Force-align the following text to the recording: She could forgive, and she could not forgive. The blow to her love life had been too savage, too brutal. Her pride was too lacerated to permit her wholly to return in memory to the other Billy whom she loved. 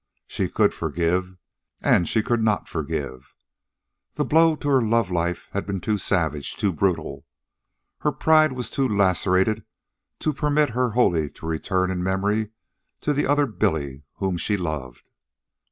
She 0.25 0.49
could 0.49 0.73
forgive, 0.73 1.37
and 1.79 2.09
she 2.09 2.23
could 2.23 2.41
not 2.41 2.67
forgive. 2.67 3.35
The 4.15 4.25
blow 4.25 4.55
to 4.55 4.67
her 4.67 4.81
love 4.81 5.11
life 5.11 5.49
had 5.53 5.67
been 5.67 5.79
too 5.79 5.99
savage, 5.99 6.55
too 6.55 6.73
brutal. 6.73 7.27
Her 7.99 8.11
pride 8.11 8.53
was 8.53 8.71
too 8.71 8.87
lacerated 8.87 9.63
to 10.17 10.33
permit 10.33 10.71
her 10.71 10.89
wholly 10.93 11.29
to 11.29 11.45
return 11.45 11.91
in 11.91 12.01
memory 12.01 12.49
to 13.01 13.13
the 13.13 13.27
other 13.27 13.45
Billy 13.45 14.03
whom 14.15 14.37
she 14.37 14.57
loved. 14.57 15.11